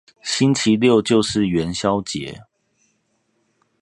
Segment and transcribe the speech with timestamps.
[0.23, 2.35] 星期六就是元宵節